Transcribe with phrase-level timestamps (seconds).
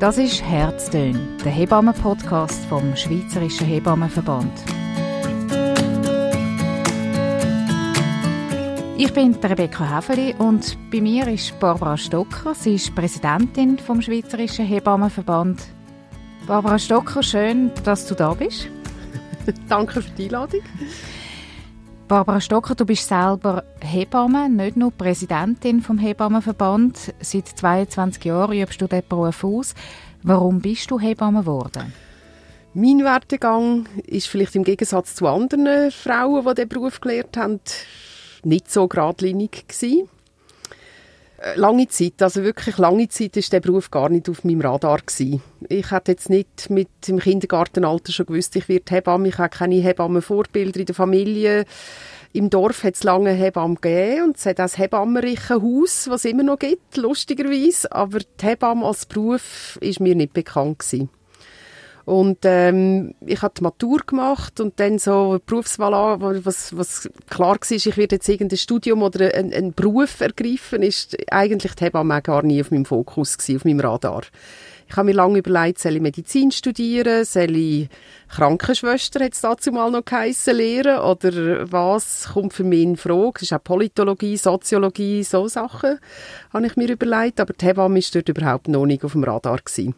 [0.00, 4.52] Das ist Herzdön, der Hebammen-Podcast vom Schweizerischen Hebammenverband.
[8.96, 12.54] Ich bin Rebecca Häfeli und bei mir ist Barbara Stocker.
[12.54, 15.66] Sie ist Präsidentin vom Schweizerischen Hebammenverband.
[16.46, 18.68] Barbara Stocker, schön, dass du da bist.
[19.68, 20.62] Danke für die Einladung.
[22.08, 27.12] Barbara Stocker, du bist selber Hebamme, nicht nur Präsidentin vom Hebammenverband.
[27.20, 29.74] Seit 22 Jahren übst du diesen Beruf aus.
[30.22, 31.92] Warum bist du Hebamme geworden?
[32.72, 37.60] Mein Werdegang ist vielleicht im Gegensatz zu anderen Frauen, die diesen Beruf gelernt haben,
[38.42, 40.08] nicht so geradlinig gewesen.
[41.38, 44.98] Äh, lange Zeit, also wirklich lange Zeit, ist der Beruf gar nicht auf meinem Radar
[44.98, 45.40] gewesen.
[45.68, 49.28] Ich hätte jetzt nicht mit dem Kindergartenalter schon gewusst, ich werde Hebamme.
[49.28, 51.64] Ich habe keine Hebammenvorbilder in der Familie.
[52.32, 56.30] Im Dorf hat es lange Hebammen gegeben und es hat auch das Hebammenriechenhaus, was es
[56.30, 57.90] immer noch gibt, lustigerweise.
[57.92, 61.08] Aber die Hebamme als Beruf ist mir nicht bekannt gewesen.
[62.08, 67.70] Und ähm, ich habe die Matur gemacht und dann so Berufswahl, was, was klar war,
[67.70, 72.42] ich werde jetzt irgendein Studium oder einen, einen Beruf ergreifen, ist eigentlich die Hebamme gar
[72.42, 74.22] nie auf meinem Fokus gewesen, auf meinem Radar.
[74.88, 77.90] Ich habe mir lange überlegt, soll ich Medizin studieren, soll ich
[78.30, 83.32] Krankenschwester, hat es dazu mal noch geheissen, lehren, oder was kommt für mich in Frage?
[83.36, 85.98] Es ist auch Politologie, Soziologie, so Sachen,
[86.54, 89.58] habe ich mir überlegt, aber die Hebamme war dort überhaupt noch nicht auf dem Radar
[89.58, 89.94] gewesen.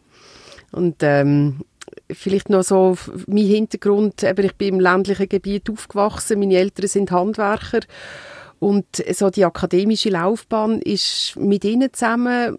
[0.73, 1.61] Und ähm,
[2.11, 7.11] vielleicht noch so mein Hintergrund, eben ich bin im ländlichen Gebiet aufgewachsen, meine Eltern sind
[7.11, 7.81] Handwerker
[8.59, 12.57] und so die akademische Laufbahn ist mit ihnen zusammen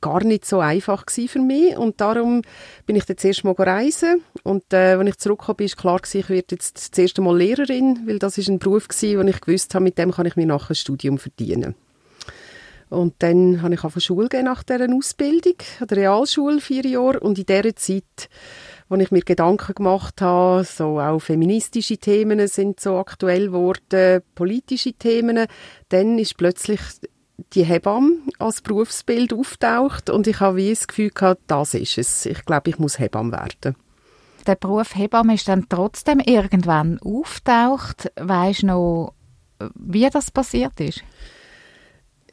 [0.00, 2.42] gar nicht so einfach für mich und darum
[2.86, 6.18] bin ich dann zuerst mal reisen und äh, als ich zurückgekommen bin, ist klar gewesen,
[6.18, 9.40] ich werde jetzt das erste Mal Lehrerin, weil das ist ein Beruf gewesen, wo ich
[9.40, 11.74] gewusst habe, mit dem kann ich mir nachher ein Studium verdienen.
[12.90, 17.20] Und dann habe ich auf Schule gehen nach dieser Ausbildung, an der Realschule, vier Jahre
[17.20, 18.28] und in dieser Zeit
[18.88, 24.94] wo ich mir Gedanken gemacht habe, so auch feministische Themen sind so aktuell geworden, politische
[24.94, 25.46] Themen,
[25.90, 26.80] dann ist plötzlich
[27.52, 32.26] die Hebamme als Berufsbild auftaucht und ich habe wie das Gefühl gehabt, das ist es.
[32.26, 33.76] Ich glaube, ich muss Hebamme werden.
[34.46, 38.10] Der Beruf Hebamme ist dann trotzdem irgendwann auftaucht.
[38.16, 39.14] Weißt du noch,
[39.74, 41.02] wie das passiert ist?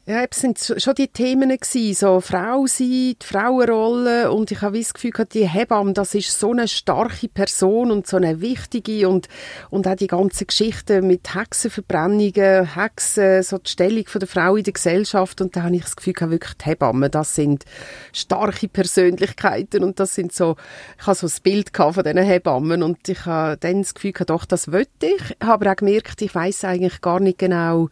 [0.08, 4.78] Ja, es sind schon die Themen gewesen, so Frau sein, die Frauenrolle und ich habe
[4.78, 9.10] das Gefühl gehabt, die Hebamme, das ist so eine starke Person und so eine wichtige
[9.10, 9.28] und,
[9.72, 14.64] und auch die ganze Geschichte mit Hexenverbrennungen, Hexen, so die Stellung von der Frau in
[14.64, 17.66] der Gesellschaft und da habe ich das Gefühl gehabt, wirklich die Hebammen, das sind
[18.14, 20.56] starke Persönlichkeiten und das sind so,
[21.00, 24.30] ich habe so ein Bild von diesen Hebammen und ich habe dann das Gefühl gehabt,
[24.30, 27.90] doch, das wollte ich habe aber auch gemerkt, ich weiß eigentlich gar nicht genau,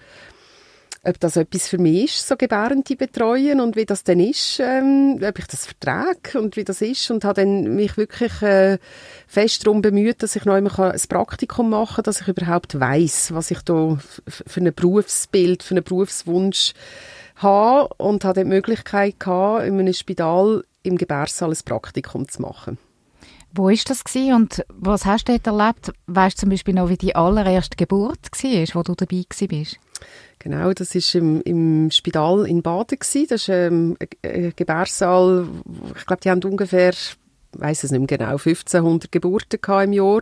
[1.06, 5.20] ob das etwas für mich ist, so Gebärende betreuen und wie das denn ist, ähm,
[5.22, 8.78] ob ich das vertrage und wie das ist und habe dann mich wirklich äh,
[9.28, 13.34] fest darum bemüht, dass ich noch einmal ein Praktikum machen kann, dass ich überhaupt weiß,
[13.34, 13.98] was ich da
[14.28, 16.74] für ein Berufsbild, für einen Berufswunsch
[17.36, 22.78] habe und habe die Möglichkeit gehabt, in einem Spital im Gebärsaal ein Praktikum zu machen.
[23.56, 25.92] Wo ist das gewesen und was hast du dort erlebt?
[26.08, 29.78] Weißt du zum Beispiel noch, wie die allererste Geburt war, wo du dabei bist?
[30.40, 33.28] Genau, das ist im, im Spital in Baden gewesen.
[33.30, 35.48] Das ist ähm, ein Gebärsaal.
[35.98, 37.16] Ich glaube, die haben ungefähr, ich
[37.54, 40.22] weiß es nicht mehr genau, 1500 Geburten im Jahr.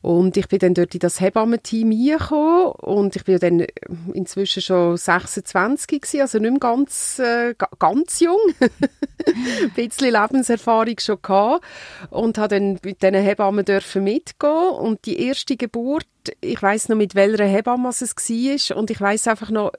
[0.00, 3.66] Und ich bin dann dort in das Hebammenteam reingekommen und ich bin dann
[4.14, 8.38] inzwischen schon 26 gewesen, also nicht mehr ganz, äh, ganz jung.
[9.26, 11.64] ein bisschen Lebenserfahrung schon gehabt
[12.10, 16.06] und habe dann mit diesen Hebammen dürfen mitgehen und die erste Geburt,
[16.40, 19.72] ich weiß noch mit welcher Hebamme es war und ich weiß einfach noch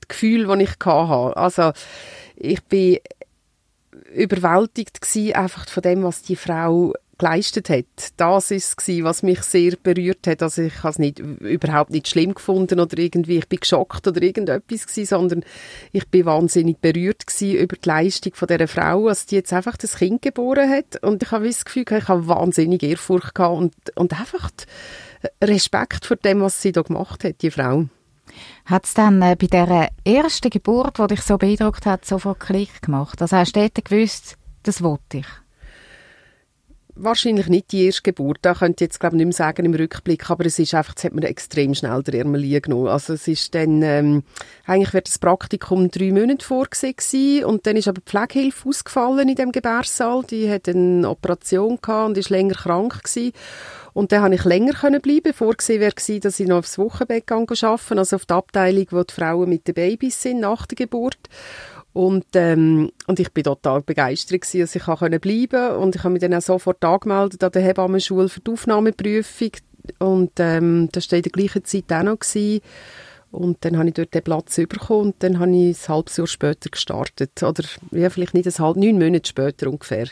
[0.00, 1.36] das Gefühl, das ich hatte.
[1.36, 1.72] Also
[2.36, 2.98] ich bin
[4.12, 7.84] überwältigt gewesen, einfach von dem, was die Frau geleistet hat.
[8.16, 10.42] Das ist es was mich sehr berührt hat.
[10.42, 14.20] Also ich habe es nicht, überhaupt nicht schlimm gefunden oder irgendwie, ich bin geschockt oder
[14.20, 15.44] irgendetwas gewesen, sondern
[15.92, 19.76] ich bin wahnsinnig berührt gewesen über die Leistung von dieser Frau, als die jetzt einfach
[19.76, 21.00] das Kind geboren hat.
[21.02, 24.50] Und ich habe das Gefühl, ich habe wahnsinnig Ehrfurcht gehabt und, und einfach
[25.42, 27.86] Respekt vor dem, was sie da gemacht hat, die Frau.
[28.64, 32.82] Hat es dann äh, bei dieser ersten Geburt, die dich so beeindruckt hat, sofort Klick
[32.82, 33.20] gemacht?
[33.22, 35.26] Also hast du dort gewusst, das wollte ich?
[36.94, 39.72] Wahrscheinlich nicht die erste Geburt, da könnte ich jetzt glaube ich nicht mehr sagen im
[39.72, 42.88] Rückblick, aber es ist einfach, es hat mir extrem schnell der Ärmel genommen.
[42.88, 44.24] Also es ist dann, ähm,
[44.66, 49.28] eigentlich wird das Praktikum drei Monate vorgesehen gewesen, und dann ist aber die Pflegehilfe ausgefallen
[49.28, 53.32] in dem Gebärsaal, die hat eine Operation gehabt und ist länger krank gewesen.
[53.94, 55.32] Und dann habe ich länger bleiben.
[55.34, 59.48] Vorgesehen wäre dass ich noch aufs Wochenbett arbeiten also auf die Abteilung, wo die Frauen
[59.48, 61.18] mit den Babys sind nach der Geburt.
[61.92, 65.78] Und, ähm, und ich bin total begeistert gewesen, dass ich bleiben konnte.
[65.78, 69.50] Und ich habe mich dann auch sofort angemeldet an der Hebammenschule für die Aufnahmeprüfung.
[69.98, 72.18] Und ähm, das war in der gleichen Zeit auch noch.
[72.18, 72.60] Gewesen.
[73.30, 76.26] Und dann habe ich dort den Platz bekommen und dann habe ich ein halbes Jahr
[76.26, 77.42] später gestartet.
[77.42, 80.06] Oder ja, vielleicht nicht ein halb, neun Monate später ungefähr.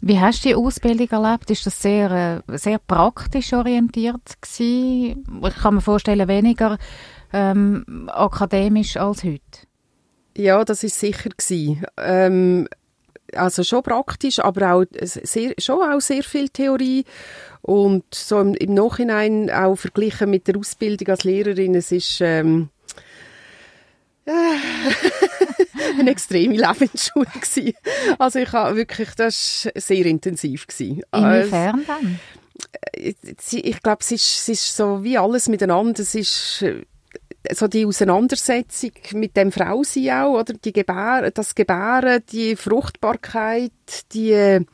[0.00, 1.50] Wie hast du die Ausbildung erlebt?
[1.50, 5.24] Ist das sehr, äh, sehr praktisch orientiert gewesen?
[5.46, 6.78] Ich kann mir vorstellen, weniger
[7.32, 9.67] ähm, akademisch als heute.
[10.38, 11.84] Ja, das ist sicher gewesen.
[11.96, 12.68] Ähm,
[13.34, 17.04] also schon praktisch, aber auch sehr, schon auch sehr viel Theorie
[17.60, 22.68] und so im, im Nachhinein auch verglichen mit der Ausbildung als Lehrerin, es ist ähm,
[24.26, 24.30] äh,
[25.98, 27.74] eine extreme Lebensschule gewesen.
[28.20, 31.02] Also ich habe wirklich, das war sehr intensiv gewesen.
[31.12, 32.20] Inwiefern dann?
[32.92, 36.00] Äh, ich glaube, es ist, es ist so wie alles miteinander.
[36.00, 36.84] Es ist äh,
[37.52, 43.72] so die Auseinandersetzung mit dem Frausein auch, oder die Gebären, das Gebären, die Fruchtbarkeit,
[44.12, 44.64] die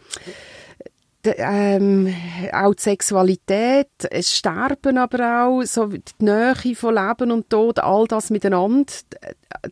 [1.26, 2.14] ähm,
[2.52, 8.06] auch die Sexualität, das Sterben aber auch, so die Nähe von Leben und Tod, all
[8.06, 8.93] das miteinander,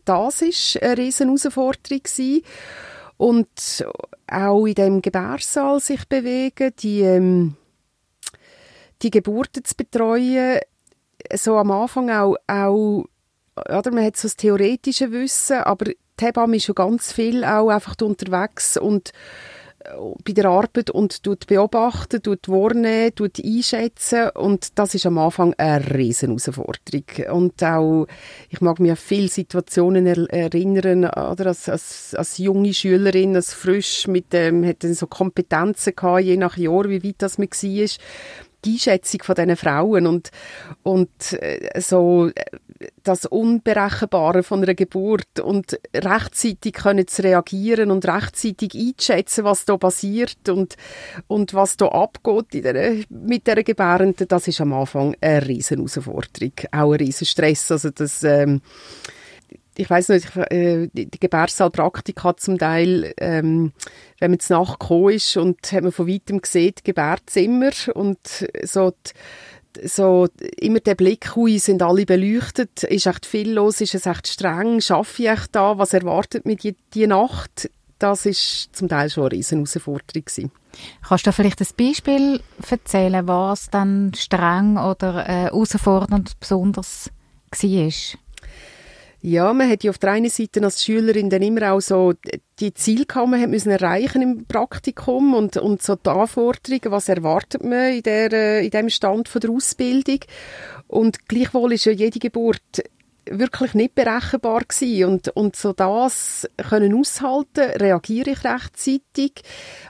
[0.05, 2.41] das ist eine riesen Herausforderung gewesen.
[3.17, 3.85] Und
[4.27, 7.55] auch in dem Gebärsaal sich bewegen, die, ähm,
[9.01, 10.59] die Geburten zu betreuen,
[11.33, 13.05] so am Anfang auch, auch
[13.55, 13.91] oder?
[13.91, 17.95] Man hat so das theoretische Wissen, aber die Hebamme ist schon ganz viel auch einfach
[18.01, 19.11] unterwegs und
[19.79, 19.89] äh,
[20.23, 25.53] bei der Arbeit und tut beobachten, tut wahrnehmen, tut einschätzen und das ist am Anfang
[25.55, 27.05] eine riesen Herausforderung.
[27.31, 28.07] Und auch,
[28.49, 33.53] ich mag mich an viele Situationen er erinnern, oder, als, als, als junge Schülerin, als
[33.53, 37.89] frisch mit dem, hat so Kompetenzen gehabt, je nach Jahr, wie weit das man war
[38.65, 40.31] die Einschätzung von diesen Frauen und,
[40.83, 42.45] und äh, so äh,
[43.03, 49.77] das Unberechenbare von einer Geburt und rechtzeitig können zu reagieren und rechtzeitig einschätzen, was da
[49.77, 50.75] passiert und,
[51.27, 55.77] und was da abgeht in der, mit der Gebärenden, das ist am Anfang eine riesen
[55.77, 58.61] Herausforderung, auch ein riesen Stress, also das, ähm,
[59.75, 63.73] ich weiß nicht, ich, äh, die, die Gebärsaalpraktika zum Teil, ähm,
[64.19, 68.19] wenn man zu Nacht gekommen ist und hat man von weitem gesehen, Gebärzimmer und
[68.63, 70.27] so, die, so
[70.57, 74.81] immer der Blick, hui, sind alle beleuchtet, ist echt viel los, ist es echt streng,
[74.81, 77.69] schaffe ich echt da, was erwartet mich die, die Nacht?
[77.99, 80.51] Das ist zum Teil schon eine riesen Herausforderung gewesen.
[81.07, 87.09] Kannst du vielleicht ein Beispiel erzählen, was dann streng oder äh, herausfordernd besonders
[87.51, 87.91] war?
[89.25, 92.11] Ja, man hat ja auf der einen Seite als Schülerin dann immer auch so
[92.59, 97.63] die Ziele gehabt, man müssen erreichen im Praktikum und, und so die Anforderungen, was erwartet
[97.63, 100.19] man in, der, äh, in dem Stand von der Ausbildung.
[100.87, 102.83] Und gleichwohl ist ja jede Geburt
[103.29, 105.05] wirklich nicht berechenbar gewesen.
[105.05, 109.41] und und so das können aushalten reagiere ich rechtzeitig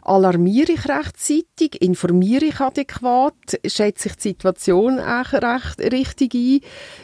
[0.01, 3.33] alarmiere ich rechtzeitig informiere ich adäquat
[3.65, 6.59] schätze ich die Situation auch recht richtig ein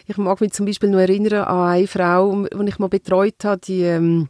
[0.08, 3.62] ich mag mich zum Beispiel noch erinnern an eine Frau die ich mal betreut habe
[3.62, 4.30] die ähm,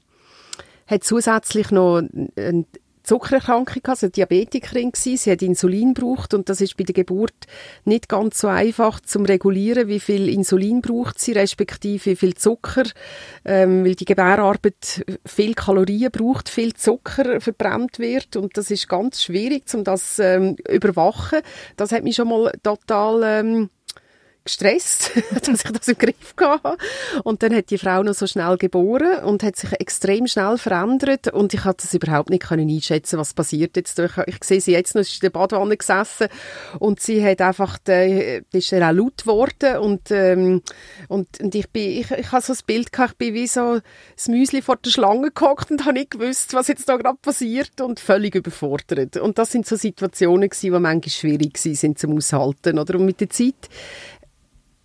[0.87, 2.01] hat zusätzlich noch
[2.35, 2.65] einen
[3.09, 5.17] Zuckererkrankung, also Diabetikerin gewesen.
[5.17, 7.33] Sie hat Insulin gebraucht und das ist bei der Geburt
[7.83, 12.83] nicht ganz so einfach zum regulieren, wie viel Insulin braucht sie, respektive wie viel Zucker,
[13.45, 19.23] ähm, weil die Gebärarbeit viel Kalorien braucht, viel Zucker verbrannt wird und das ist ganz
[19.23, 21.39] schwierig, um das ähm, überwachen.
[21.77, 23.69] Das hat mich schon mal total ähm,
[24.49, 26.77] gestresst, dass ich das im Griff hatte.
[27.23, 31.27] Und dann hat die Frau noch so schnell geboren und hat sich extrem schnell verändert
[31.31, 33.97] und ich konnte das überhaupt nicht können einschätzen, was passiert jetzt.
[33.99, 36.27] Ich, ich sehe sie jetzt noch, sie ist in der Badwanne gesessen
[36.79, 40.61] und sie hat einfach, die, die ist ja auch laut geworden und, ähm,
[41.07, 43.79] und, und ich bin, ich, ich habe so ein Bild gehabt, ich bin wie so
[44.15, 47.81] das Müsli vor der Schlange gehockt und habe nicht gewusst, was jetzt da gerade passiert
[47.81, 49.17] und völlig überfordert.
[49.17, 52.95] Und das sind so Situationen die manchmal schwierig sind zum Aushalten, oder?
[52.95, 53.69] Und mit der Zeit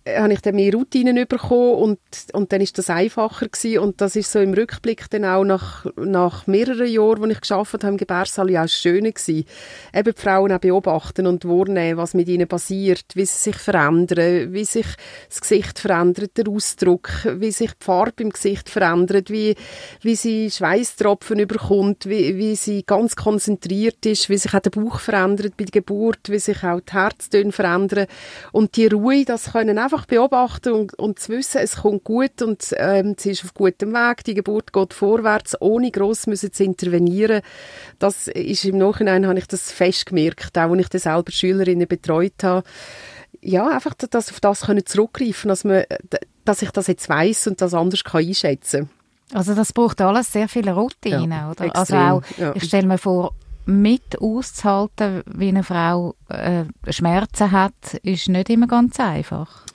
[0.07, 1.99] habe ich dann mehr Routinen bekommen und,
[2.33, 3.79] und dann ist das einfacher gewesen.
[3.79, 7.73] und das ist so im Rückblick dann auch nach, nach mehreren Jahren, wo ich geschafft
[7.73, 9.45] habe im Gebärsaal, ja auch schöner gewesen.
[9.93, 14.53] Eben die Frauen auch beobachten und wahrnehmen, was mit ihnen passiert, wie sie sich verändern,
[14.53, 14.85] wie sich
[15.27, 19.55] das Gesicht verändert, der Ausdruck, wie sich die Farbe im Gesicht verändert, wie,
[20.01, 24.99] wie sie Schweißtropfen überkommt, wie, wie sie ganz konzentriert ist, wie sich auch der Bauch
[24.99, 28.05] verändert bei der Geburt, wie sich auch die Herztöne verändern
[28.51, 32.41] und die Ruhe, das können einfach einfach beobachten und, und zu wissen, es kommt gut
[32.41, 36.63] und ähm, sie ist auf gutem Weg, die Geburt geht vorwärts, ohne gross müssen zu
[36.63, 37.41] intervenieren.
[37.99, 41.87] Das ist im Nachhinein, habe ich das fest gemerkt, auch wenn ich das selber Schülerinnen
[41.87, 42.63] betreut habe.
[43.41, 45.83] Ja, einfach das, auf das können zurückgreifen, dass, man,
[46.45, 48.89] dass ich das jetzt weiß und das anders kann einschätzen
[49.33, 51.75] Also das braucht alles sehr viele Routine, Ja, oder?
[51.75, 52.55] Also extrem, auch, ja.
[52.55, 53.33] ich stelle mir vor,
[53.65, 59.65] mit auszuhalten, wie eine Frau äh, Schmerzen hat, ist nicht immer ganz einfach.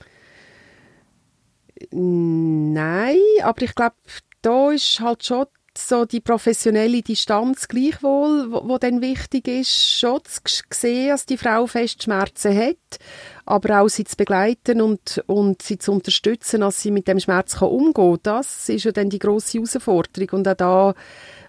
[1.91, 3.95] Nein, aber ich glaube,
[4.41, 5.45] da ist halt schon
[5.77, 11.37] so die professionelle Distanz gleichwohl, wo, wo dann wichtig ist, schon zu sehen, dass die
[11.37, 12.99] Frau fest Schmerzen hat,
[13.45, 17.59] aber auch sie zu begleiten und, und sie zu unterstützen, dass sie mit dem Schmerz
[17.59, 18.19] kann umgehen kann.
[18.23, 20.93] Das ist ja dann die grosse Herausforderung und auch da,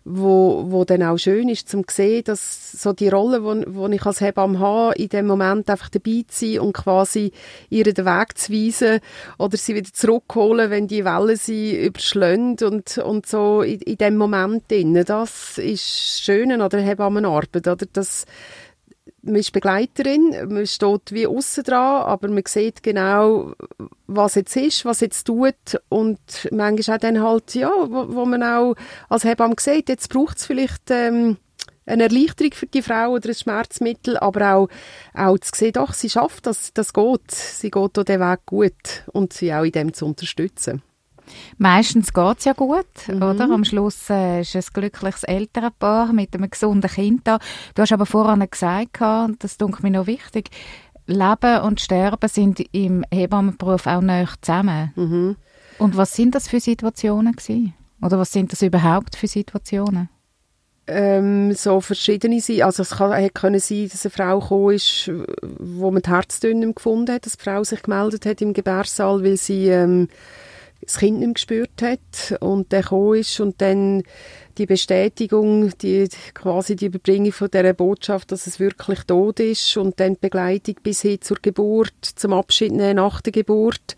[0.04, 4.04] wo, wo dann auch schön ist, zum sehen, dass so die Rolle, wo, wo ich
[4.04, 7.32] als Hebamme habe, in dem Moment einfach dabei zu sein und quasi
[7.70, 9.00] ihr den Weg zu weisen
[9.38, 14.16] oder sie wieder zurückholen, wenn die Wellen sie überschlagen und, und so in, in dem
[14.16, 14.94] Moment drin.
[15.06, 17.86] Das ist das Schöne an der Hebammenarbeit, oder?
[17.92, 18.26] Das,
[19.22, 23.52] man ist Begleiterin, man steht wie aussen dran, aber man sieht genau,
[24.06, 26.18] was jetzt ist, was jetzt tut und
[26.50, 28.74] manchmal auch dann halt, ja, wo, wo man auch
[29.08, 31.36] als Hebamme sieht, jetzt braucht es vielleicht ähm,
[31.86, 34.68] eine Erleichterung für die Frau oder ein Schmerzmittel, aber auch,
[35.14, 39.04] auch zu sehen, doch, sie schafft das, das geht, sie geht auch den Weg gut
[39.12, 40.82] und sie auch in dem zu unterstützen.
[41.58, 43.22] Meistens geht es ja gut, Mhm.
[43.22, 43.50] oder?
[43.50, 47.38] Am Schluss äh, ist es ein glückliches Elternpaar mit einem gesunden Kind da.
[47.74, 50.50] Du hast aber vorhin gesagt, und das denke mir noch wichtig,
[51.06, 54.92] Leben und Sterben sind im Hebammenberuf auch näher zusammen.
[54.96, 55.36] Mhm.
[55.78, 57.74] Und was sind das für Situationen gewesen?
[58.00, 60.08] Oder was sind das überhaupt für Situationen?
[60.88, 62.62] ähm, so verschiedene sein.
[62.62, 65.10] Also es kann, hätte können sein, dass eine Frau gekommen ist,
[65.58, 69.36] wo man die Herzdünnen gefunden hat, dass die Frau sich gemeldet hat im Gebärsaal, weil
[69.36, 70.08] sie ähm,
[70.84, 74.02] das Kind nicht gespürt hat und der gekommen ist und dann
[74.58, 79.98] die Bestätigung, die, quasi die Überbringung von dieser Botschaft, dass es wirklich tot ist und
[79.98, 83.96] dann die Begleitung bis hin zur Geburt, zum Abschied nach der Geburt.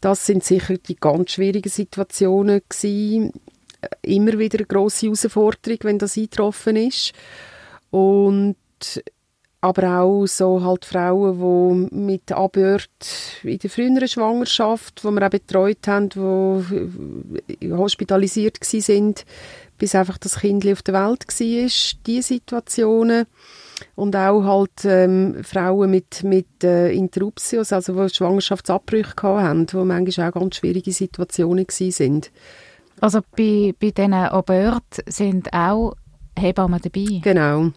[0.00, 3.32] Das sind sicher die ganz schwierigen Situationen gewesen
[4.02, 7.12] immer wieder eine grosse Herausforderung, wenn das eingetroffen ist.
[7.90, 8.56] Und
[9.66, 12.88] aber auch so halt Frauen, die mit Abhört
[13.42, 19.24] in der früheren Schwangerschaft, wo wir auch betreut haben, die hospitalisiert gsi sind,
[19.78, 23.26] bis einfach das Kind auf der Welt war, diese Situationen.
[23.94, 30.30] Und auch halt ähm, Frauen mit, mit äh, Interruptios, also die Schwangerschaftsabbrüche hatten, die manchmal
[30.30, 32.30] auch ganz schwierige Situationen gsi sind.
[33.00, 35.94] Also bei, bei diesen Abort sind auch
[36.38, 37.20] Hebammen dabei?
[37.22, 37.72] Genau.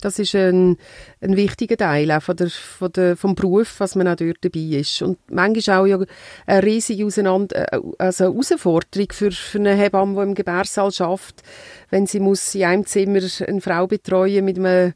[0.00, 0.76] Das ist ein,
[1.20, 4.78] ein wichtiger Teil auch von der, von der, vom Beruf, was man auch dort dabei
[4.78, 5.02] ist.
[5.02, 5.98] Und manchmal auch ja
[6.46, 11.42] eine riesige Auseinander äh, also eine Herausforderung für, für eine Hebamme, die im Gebärsaal schafft,
[11.90, 14.92] wenn sie muss in einem Zimmer eine Frau betreuen mit einem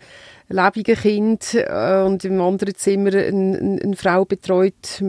[0.50, 5.02] lebenden Kind äh, und im anderen Zimmer eine, eine, Frau betreut,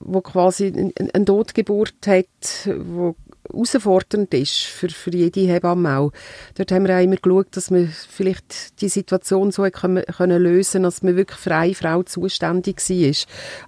[0.00, 2.26] wo quasi eine, eine Totgeburt hat,
[2.64, 3.14] wo
[3.50, 6.12] herausfordernd ist für, für jede Hebamme auch.
[6.54, 10.82] Dort haben wir auch immer geschaut, dass wir vielleicht die Situation so können, können lösen
[10.82, 13.14] dass man wirklich für Frau zuständig war.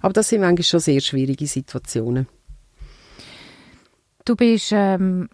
[0.01, 2.27] Aber das sind manchmal schon sehr schwierige Situationen.
[4.25, 5.29] Du bist ähm,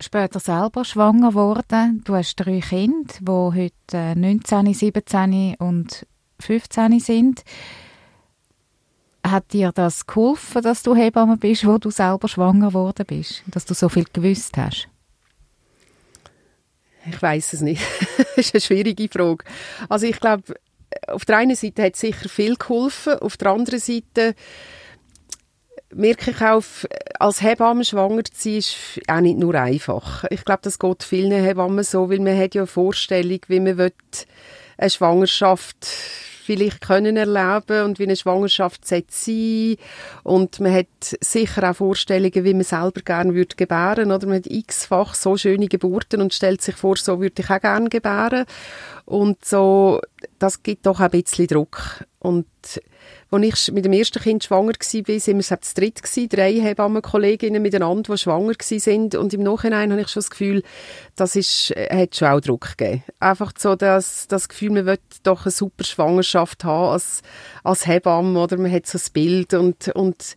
[0.00, 2.02] später selber schwanger geworden.
[2.04, 6.06] Du hast drei Kinder, die heute äh, 19, 17 und
[6.40, 7.42] 15 sind.
[9.26, 13.42] Hat dir das geholfen, dass du Hebamme bist, wo du selber schwanger geworden bist?
[13.46, 14.88] Dass du so viel gewusst hast?
[17.10, 17.82] Ich weiß es nicht.
[18.18, 19.44] das ist eine schwierige Frage.
[19.88, 20.54] Also ich glaube,
[21.06, 24.34] auf der einen Seite hat es sicher viel geholfen, auf der anderen Seite
[25.94, 26.64] merke ich auch,
[27.18, 30.24] als Hebamme schwanger zu sein, ist auch nicht nur einfach.
[30.30, 33.78] Ich glaube, das geht vielen Hebammen so, weil man hat ja eine Vorstellung, wie man
[34.76, 35.86] eine Schwangerschaft
[36.48, 39.76] vielleicht können erleben und wie eine Schwangerschaft sein
[40.24, 40.86] und man hat
[41.20, 44.26] sicher auch Vorstellungen, wie man selber gerne würde gebären oder?
[44.26, 47.90] Man hat x-fach so schöne Geburten und stellt sich vor, so würde ich auch gerne
[47.90, 48.46] gebären.
[49.04, 50.00] Und so,
[50.38, 52.04] das gibt doch ein bisschen Druck.
[52.18, 52.46] Und
[53.30, 56.52] als ich mit dem ersten Kind schwanger war, sind wir selbst zu dritt gewesen, drei
[56.52, 59.14] Hebammenkolleginnen miteinander, die schwanger sind.
[59.14, 60.62] Und im Nachhinein habe ich schon das Gefühl,
[61.14, 63.04] das ist, hat schon auch Druck gegeben.
[63.20, 67.22] Einfach so das, das Gefühl, man will doch eine super Schwangerschaft haben als,
[67.64, 68.56] als Hebamme oder?
[68.56, 70.36] Man hat so ein Bild und, und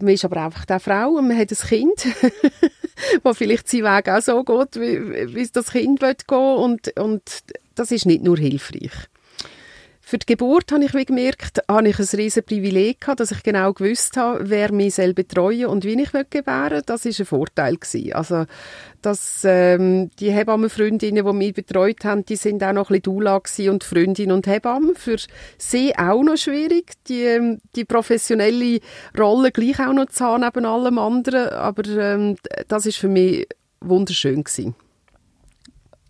[0.00, 2.06] man ist aber einfach eine Frau und man hat ein Kind,
[3.22, 6.38] wo vielleicht sein Weg auch so geht, wie, wie das Kind will gehen.
[6.38, 7.22] Und, und
[7.74, 9.11] das ist nicht nur hilfreich
[10.12, 13.72] Für die Geburt habe ich gemerkt, habe ich ein riesen Privileg gehabt, dass ich genau
[13.72, 18.12] gewusst habe, wer mich soll betreuen und wie ich gebären Das ist ein Vorteil gewesen.
[18.12, 18.44] Also,
[19.00, 23.40] dass ähm, die Hebammenfreundinnen, die mich betreut haben, die sind auch noch ein bisschen Dula
[23.70, 24.96] und Freundinnen und Hebammen.
[24.96, 25.16] Für
[25.56, 28.80] sie auch noch schwierig, die, die professionelle
[29.18, 31.48] Rolle gleich auch noch zu haben neben allem anderen.
[31.48, 32.36] Aber ähm,
[32.68, 33.46] das ist für mich
[33.80, 34.74] wunderschön gewesen.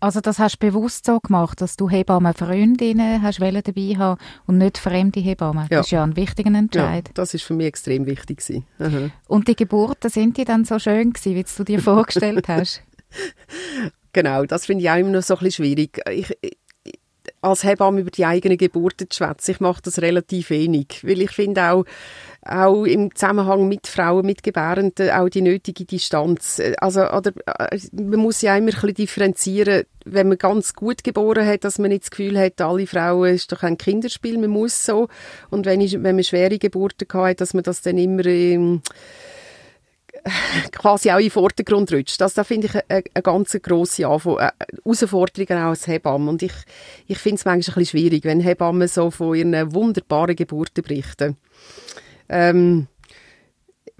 [0.03, 4.77] Also das hast du bewusst so gemacht, dass du Hebammenfreundinnen hast dabei haben und nicht
[4.77, 5.67] fremde Hebammen.
[5.71, 5.77] Ja.
[5.77, 7.07] Das ist ja ein wichtiger Entscheid.
[7.07, 8.43] Ja, das ist für mich extrem wichtig
[9.29, 12.83] Und die Geburten sind die dann so schön gewesen, wie du dir vorgestellt hast?
[14.11, 16.01] genau, das finde ich auch immer noch so ein bisschen schwierig.
[16.11, 16.37] Ich,
[17.41, 19.51] als Hebamme über die eigene Geburt zu schwätzen.
[19.51, 21.85] Ich mache das relativ wenig, weil ich finde auch,
[22.45, 26.61] auch im Zusammenhang mit Frauen, mit Gebärenden, auch die nötige Distanz.
[26.77, 31.45] Also, oder, äh, man muss ja immer ein bisschen differenzieren, wenn man ganz gut geboren
[31.45, 34.85] hat, dass man nicht das Gefühl hat, alle Frauen ist doch ein Kinderspiel, man muss
[34.85, 35.07] so.
[35.49, 38.81] Und wenn, ich, wenn man schwere Geburten hat, dass man das dann immer, ähm,
[40.71, 42.19] quasi auch in den Vordergrund rutscht.
[42.21, 46.29] Das, da finde ich eine, eine ganz grosse äh, Herausforderung auch als Hebamme.
[46.29, 46.53] Und ich,
[47.07, 51.37] ich finde es manchmal ein bisschen schwierig, wenn Hebammen so von ihren wunderbaren Geburten berichten.
[52.33, 52.87] Ähm,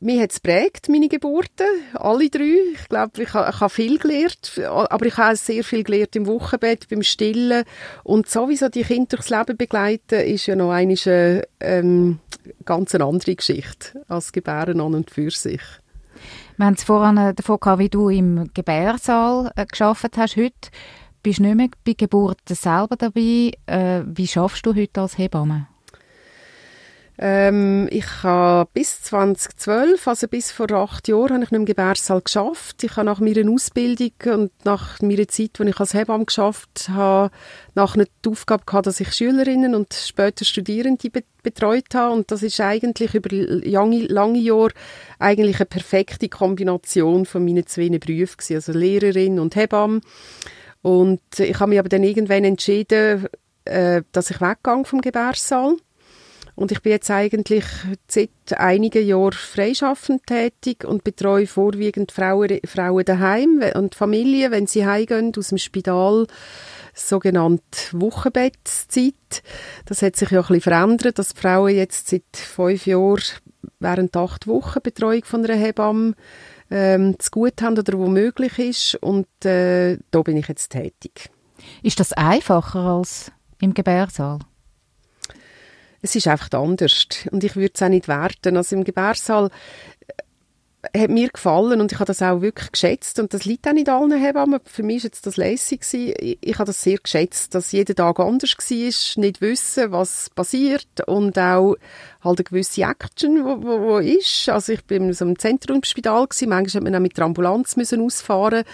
[0.01, 2.57] mich hat es prägt, meine Geburten, alle drei.
[2.73, 6.89] Ich glaube, ich, ha, habe viel gelernt, aber ich habe sehr viel gelernt im Wochenbett,
[6.89, 7.63] beim Stillen.
[8.03, 12.19] Und sowieso die Kinder durchs Leben begleiten, ist ja noch eine ähm,
[12.65, 15.61] ganz eine andere Geschichte als Gebären an und für sich.
[16.57, 20.35] Wir haben es vorhin äh, davon gehabt, wie du im Gebärsaal äh, geschafft hast.
[20.35, 20.69] Heute
[21.21, 23.51] bist du nicht mehr bei Geburten selber dabei.
[23.67, 25.67] Äh, wie schaffst du heute als Hebamme?
[27.19, 32.21] Ähm, ich habe bis 2012, also bis vor acht Jahren, habe ich nicht im Gebärsaal
[32.21, 32.83] geschafft.
[32.83, 37.31] Ich habe nach meiner Ausbildung und nach meiner Zeit, die ich als Hebamme geschafft habe,
[37.75, 42.13] nachher die Aufgabe gehabt, dass ich Schülerinnen und später Studierende be betreut habe.
[42.13, 44.71] Und das ist eigentlich über lange, lange Jahre
[45.19, 49.99] eigentlich eine perfekte Kombination von meinen zwei Berufen also Lehrerin und Hebamme.
[50.81, 53.27] Und ich habe mich aber dann irgendwann entschieden,
[53.65, 55.75] äh, dass ich weggehe vom Gebärsaal
[56.55, 57.65] und ich bin jetzt eigentlich
[58.07, 64.85] seit einigen Jahren freischaffend tätig und betreue vorwiegend Frauen, Frauen daheim und Familien, wenn sie
[64.85, 66.27] heimgehen aus dem Spital,
[66.93, 69.43] sogenannte Wochenbettzeit.
[69.85, 73.23] Das hat sich ja ein bisschen verändert, dass die Frauen jetzt seit fünf Jahren
[73.79, 76.13] während acht Wochen Betreuung von einer Hebamme
[76.69, 78.95] ähm, zu gut haben oder wo möglich ist.
[78.95, 81.31] Und äh, da bin ich jetzt tätig.
[81.81, 84.39] Ist das einfacher als im Gebärsaal?
[86.03, 87.07] Es ist einfach anders.
[87.31, 88.57] Und ich würde es auch nicht werten.
[88.57, 89.49] Also im Gebärsaal
[90.91, 93.71] äh, hat mir gefallen und ich habe das auch wirklich geschätzt und das liegt auch
[93.71, 94.59] nicht allen Hebammen.
[94.65, 95.85] Für mich war das lässig.
[95.93, 101.07] Ich, ich habe das sehr geschätzt, dass jeder Tag anders war, nicht wissen, was passiert
[101.07, 101.77] und auch
[102.21, 104.49] halt eine gewisse Action, wo, wo, wo ist.
[104.49, 107.77] Also ich bin in so einem Zentrumsspital gewesen, manchmal hat man auch mit der Ambulanz
[107.77, 108.65] müssen ausfahren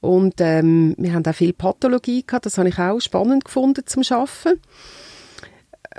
[0.00, 4.04] und ähm, wir haben auch viel Pathologie gehabt, das habe ich auch spannend gefunden zum
[4.10, 4.60] Arbeiten.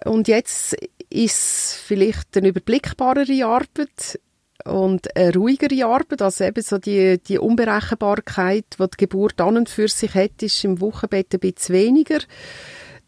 [0.06, 0.76] Und jetzt
[1.10, 4.20] ist vielleicht eine überblickbarere Arbeit
[4.66, 9.70] und eine ruhigere Arbeit, also eben so die, die Unberechenbarkeit, die die Geburt an und
[9.70, 12.20] für sich hat, ist im Wochenbett ein bisschen weniger.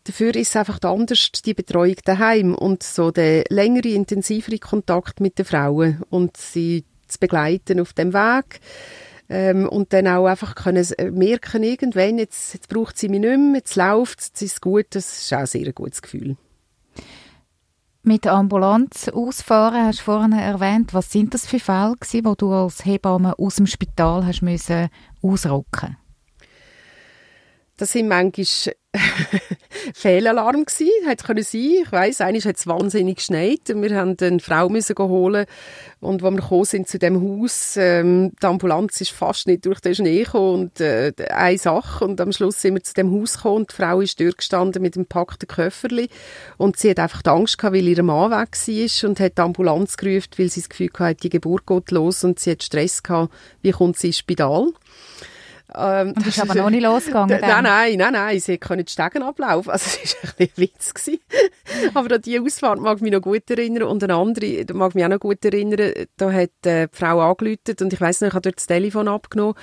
[0.03, 5.37] Dafür ist es einfach anders die Betreuung daheim und so der längere, intensivere Kontakt mit
[5.37, 8.61] den Frauen und sie zu begleiten auf dem Weg
[9.29, 13.57] ähm, und dann auch einfach können merken, irgendwann, jetzt, jetzt braucht sie mich nicht mehr,
[13.57, 16.35] jetzt läuft es, ist es gut, das ist auch ein sehr gutes Gefühl.
[18.03, 20.95] Mit der Ambulanz ausfahren, hast du vorhin erwähnt.
[20.95, 24.89] Was sind das für Fälle gewesen, wo du als Hebamme aus dem Spital hast müssen
[25.21, 25.97] ausrücken?
[27.81, 28.45] Das sind manchmal
[29.95, 31.81] Fehlalarm gsi, hätte können sein.
[31.81, 33.61] Ich weiss, eigentlich hat es wahnsinnig geschneit.
[33.73, 35.47] Wir haben eine Frau müssen holen
[35.99, 39.79] und als wir gekommen sind zu dem Haus, ähm, die Ambulanz ist fast nicht durch
[39.79, 43.37] den Schnee gekommen und äh, eine Sache und am Schluss sind wir zu dem Haus
[43.37, 46.09] gekommen und die Frau ist durchgestanden mit dem packten Köfferli
[46.57, 49.97] und sie hat einfach Angst gehabt, weil ihr Mann weg war und hat die Ambulanz
[49.97, 53.33] gerufen, weil sie das Gefühl hatte, die Geburt geht los und sie hat Stress gehabt,
[53.63, 54.67] wie kommt sie ins Spital.
[55.73, 57.39] Ähm, das ist aber noch nicht losgegangen.
[57.39, 59.71] Nein, nein, nein, nein, sie können die Stegen ablaufen.
[59.71, 60.93] Also, es war ein bisschen Witz.
[60.93, 61.19] Gewesen.
[61.93, 63.83] aber an diese Ausfahrt mag ich mich noch gut erinnern.
[63.83, 67.19] Und eine andere, da mag mich auch noch gut erinnern, da hat äh, die Frau
[67.21, 69.55] angerufen und ich weiss noch, ich habe dort das Telefon abgenommen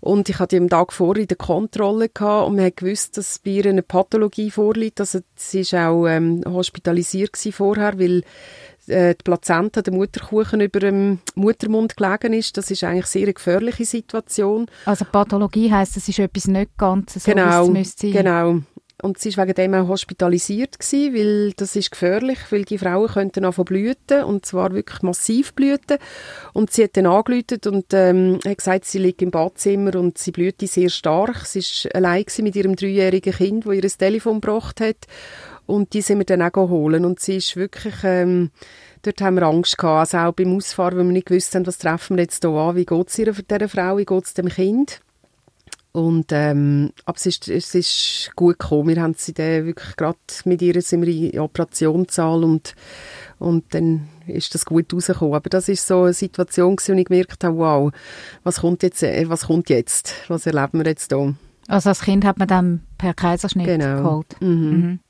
[0.00, 3.38] und ich hatte am Tag vorher in der Kontrolle gehabt und man hat gewusst, dass
[3.38, 5.00] bei ihr eine Pathologie vorliegt.
[5.00, 8.22] Also, sie war auch ähm, hospitalisiert vorher, weil
[8.86, 12.56] äh, die Plazenta, der Mutterkuchen über dem Muttermund gelegen ist.
[12.56, 14.66] Das ist eigentlich sehr eine gefährliche Situation.
[14.84, 18.24] Also Pathologie heißt, es ist etwas nicht ganz so, genau, wie es müsste sein.
[18.24, 18.60] Genau.
[19.02, 23.08] und sie war wegen dem auch hospitalisiert gewesen, weil das ist gefährlich, weil die Frauen
[23.08, 25.98] könnten anfangen blüten und zwar wirklich massiv blüten
[26.52, 30.32] und sie hat dann angerufen und ähm, hat gesagt, sie liegt im Badzimmer und sie
[30.32, 31.46] blühte sehr stark.
[31.46, 35.06] Sie ist allein mit ihrem dreijährigen Kind, wo ihr das Telefon gebracht hat
[35.70, 38.50] und die sind wir dann auch holen und sie ist wirklich ähm,
[39.02, 41.78] dort haben wir Angst gehabt, also auch beim Ausfahren, weil wir nicht gewusst haben, was
[41.78, 45.00] treffen wir jetzt hier an, wie geht es dieser Frau, wie geht es dem Kind.
[45.92, 48.94] Und, ähm, aber es ist, es ist gut gekommen.
[48.94, 52.74] Wir haben sie dann wirklich gerade mit ihr sind wir in Operationssaal und,
[53.40, 55.34] und dann ist das gut rausgekommen.
[55.34, 57.92] Aber das ist so eine Situation wo ich gemerkt habe, wow,
[58.44, 60.14] was kommt jetzt, äh, was kommt jetzt?
[60.28, 61.34] Was erleben wir jetzt hier?
[61.66, 64.02] Also als Kind hat man dann per Kaiserschnitt genau.
[64.02, 64.40] geholt?
[64.40, 64.70] Mhm.
[64.70, 65.00] Mhm.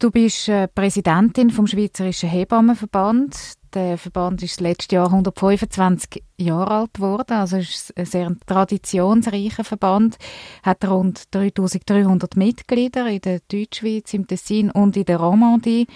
[0.00, 3.36] Du bist äh, Präsidentin vom Schweizerischen Hebammenverband.
[3.74, 10.16] Der Verband ist letztes Jahr 125 Jahre alt geworden, also ist ein sehr traditionsreicher Verband,
[10.62, 15.86] hat rund 3300 Mitglieder in der Deutschschweiz, im Tessin und in der Romandie.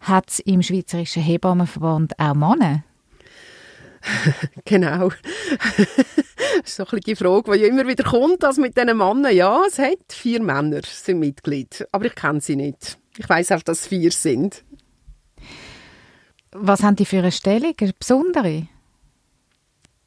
[0.00, 2.82] Hat es im Schweizerischen Hebammenverband auch Männer?
[4.64, 5.10] genau.
[5.10, 5.86] das
[6.64, 9.32] ist so ein Frage, die immer wieder kommt, also mit diesen Männern.
[9.32, 12.98] Ja, es hat vier Männer sind Mitglied, aber ich kenne sie nicht.
[13.18, 14.64] Ich weiß auch, dass es vier sind.
[16.52, 18.68] Was haben die für eine Stellung, eine besondere?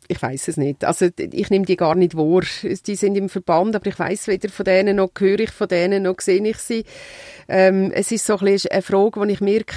[0.08, 0.84] Ich weiß es nicht.
[0.84, 2.42] Also ich nehme die gar nicht wahr.
[2.64, 6.04] Die sind im Verband, aber ich weiß weder von denen noch höre ich von denen
[6.04, 6.86] noch sehe ich sie.
[7.48, 9.76] Ähm, es ist so ein bisschen eine Frage, wo ich merke,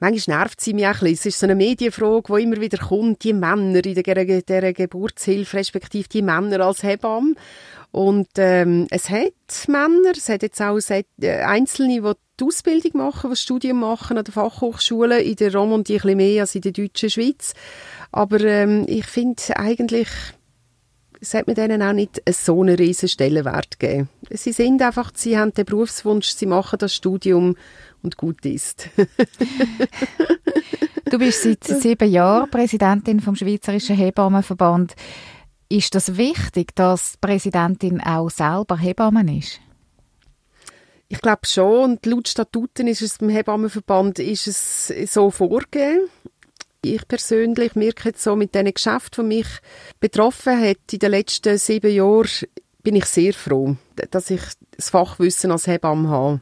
[0.00, 1.14] manchmal nervt sie mich auch ein bisschen.
[1.14, 5.56] Es ist so eine Medienfrage, die immer wieder kommt, die Männer in der, der Geburtshilfe,
[5.56, 7.36] respektive die Männer als Hebammen.
[7.94, 9.34] Und ähm, es hat
[9.68, 11.04] Männer, es hat jetzt auch äh,
[11.42, 16.00] Einzelne, die die Ausbildung machen, die Studium machen an der Fachhochschule, in der Romandie ein
[16.00, 17.54] bisschen mehr als in der deutschen Schweiz.
[18.10, 20.08] Aber ähm, ich finde eigentlich,
[21.34, 24.08] hat mir denen auch nicht so einen riesen Stellenwert gegeben.
[24.28, 27.54] Sie sind einfach, sie haben den Berufswunsch, sie machen das Studium
[28.02, 28.88] und gut ist.
[31.12, 34.96] du bist seit sieben Jahren Präsidentin vom Schweizerischen Hebammenverband.
[35.68, 39.60] Ist das wichtig, dass die Präsidentin auch selber Hebammen ist?
[41.08, 41.92] Ich glaube schon.
[41.92, 46.08] Und laut Statuten ist es beim Hebammenverband ist es so vorgegeben.
[46.82, 49.46] Ich persönlich merke jetzt so mit diesen Geschäften, die mich
[50.00, 52.28] betroffen hat in den letzten sieben Jahren,
[52.82, 53.76] bin ich sehr froh,
[54.10, 54.42] dass ich
[54.76, 56.40] das Fachwissen als Hebamme habe.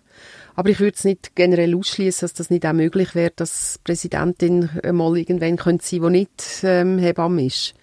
[0.56, 3.82] Aber ich würde es nicht generell ausschließen, dass das nicht auch möglich wäre, dass die
[3.84, 7.74] Präsidentin mal irgendwann könnte sein, die nicht ähm, Hebamme ist.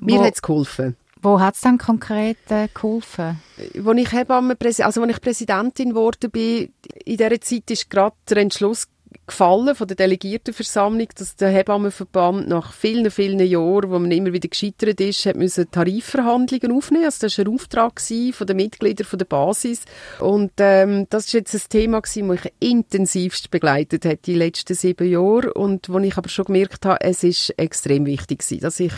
[0.00, 0.96] Mir hat es geholfen.
[1.22, 3.40] Wo hat es dann konkret äh, geholfen?
[3.58, 6.72] Als ich Hebamme, also als ich Präsidentin geworden bin,
[7.04, 8.88] in dieser Zeit ist gerade der Entschluss
[9.26, 14.48] gefallen von der Delegiertenversammlung, dass der Hebammenverband nach vielen, vielen Jahren, wo man immer wieder
[14.48, 17.04] gescheitert ist, hat müssen Tarifverhandlungen aufnehmen.
[17.04, 19.84] Also das war ein Auftrag von den Mitgliedern von der Basis.
[20.18, 24.74] Und ähm, das ist jetzt ein Thema gewesen, das ich intensivst begleitet hat die letzten
[24.74, 28.80] sieben Jahre und wo ich aber schon gemerkt habe, es ist extrem wichtig gewesen, dass
[28.80, 28.92] ich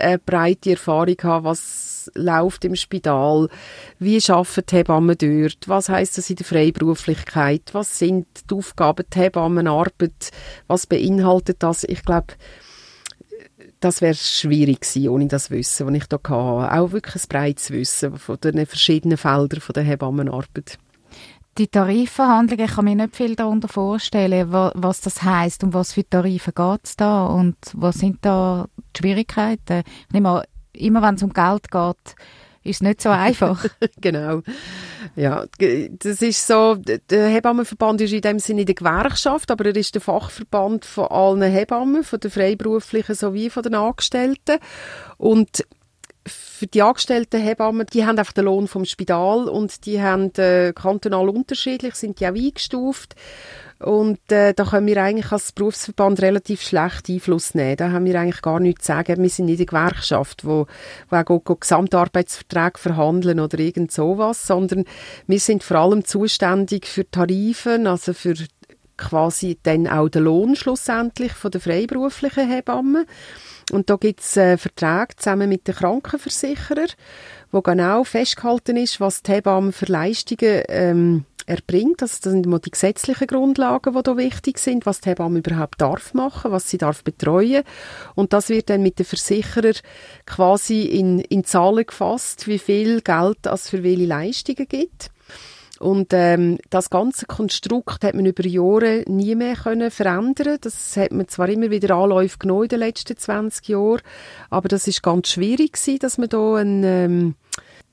[0.00, 3.48] eine breite Erfahrung habe, was läuft im Spital,
[3.98, 9.04] wie arbeiten die Hebammen dort, was heißt das in der Freiberuflichkeit, was sind die Aufgaben
[9.12, 10.30] der Hebammenarbeit,
[10.66, 11.84] was beinhaltet das?
[11.84, 12.34] Ich glaube,
[13.80, 16.32] das wäre schwierig gewesen, ohne das Wissen, das ich da hatte.
[16.32, 20.78] Auch wirklich ein breites Wissen von den verschiedenen Feldern der Hebammenarbeit.
[21.58, 26.08] Die Tarifverhandlungen, ich kann mir nicht viel darunter vorstellen, was das heißt und was für
[26.08, 29.82] Tarife geht es da und was sind da die Schwierigkeiten.
[30.06, 32.16] Ich nehme an, immer wenn es um Geld geht,
[32.62, 33.64] ist es nicht so einfach.
[34.00, 34.42] genau.
[35.16, 39.94] Ja, das ist so, der Hebammenverband ist in dem Sinne die Gewerkschaft, aber er ist
[39.94, 44.58] der Fachverband von allen Hebammen, von den Freiberuflichen sowie von den Angestellten.
[45.16, 45.64] Und
[46.60, 50.74] für die angestellten Hebammen, die haben einfach den Lohn vom Spital und die haben äh,
[50.74, 53.14] kantonal unterschiedlich, sind die auch eingestuft.
[53.78, 57.78] Und äh, da können wir eigentlich als Berufsverband relativ schlecht Einfluss nehmen.
[57.78, 59.22] Da haben wir eigentlich gar nichts zu sagen.
[59.22, 60.66] Wir sind nicht eine Gewerkschaft, wo,
[61.08, 64.84] wo auch Gesamtarbeitsverträge verhandeln oder irgend sowas, sondern
[65.26, 68.34] wir sind vor allem zuständig für Tarife, also für
[68.98, 73.06] quasi dann auch den Lohn schlussendlich von der freiberuflichen Hebammen.
[73.70, 76.88] Und da gibt es äh, Verträge zusammen mit den Krankenversicherern,
[77.52, 82.00] wo genau festgehalten ist, was die Hebamme für Leistungen ähm, erbringt.
[82.02, 85.80] Also das sind immer die gesetzlichen Grundlagen, die da wichtig sind, was die Hebamme überhaupt
[85.80, 87.64] darf machen, was sie darf betreuen.
[88.14, 89.74] Und das wird dann mit den Versicherern
[90.26, 95.10] quasi in, in Zahlen gefasst, wie viel Geld es für welche Leistungen gibt.
[95.80, 100.58] Und ähm, das ganze Konstrukt hat man über Jahre nie mehr können verändern.
[100.60, 104.02] Das hat man zwar immer wieder Anläufe genommen in den letzten 20 Jahren,
[104.50, 107.34] aber das ist ganz schwierig gewesen, dass man da ein, ähm,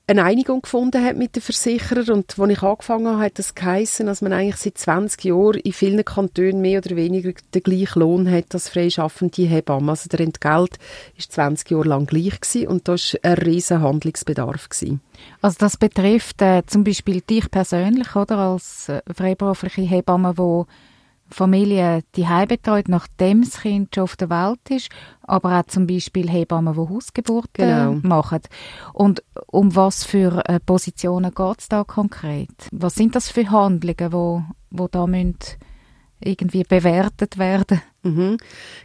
[0.08, 4.06] eine Einigung gefunden hat mit den Versicherern und als ich angefangen habe, hat das geheißen,
[4.06, 8.30] dass man eigentlich seit 20 Jahren in vielen Kantonen mehr oder weniger den gleichen Lohn
[8.30, 9.90] hat als freischaffende Hebammen.
[9.90, 10.78] Also der Entgelt
[11.16, 14.70] ist 20 Jahre lang gleich gewesen und da war ein riesen Handlungsbedarf.
[14.70, 15.02] Gewesen.
[15.42, 20.64] Also das betrifft äh, zum Beispiel dich persönlich, oder, als äh, freiberufliche Hebamme, die
[21.30, 24.88] Familie die betreut, nachdem das Kind schon auf der Welt ist,
[25.22, 27.94] aber auch zum Beispiel Hebammen, die Hausgeburten genau.
[28.02, 28.40] machen.
[28.92, 32.48] Und um was für äh, Positionen geht es da konkret?
[32.72, 35.36] Was sind das für Handlungen, wo, wo da müssen
[36.20, 37.82] irgendwie bewertet werden?
[38.08, 38.38] Mhm.